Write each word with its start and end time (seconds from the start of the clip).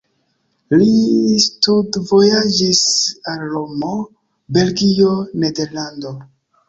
Li 0.77 1.33
studvojaĝis 1.43 2.81
al 3.33 3.45
Romo, 3.53 3.93
Belgio, 4.59 5.13
Nederlando. 5.45 6.15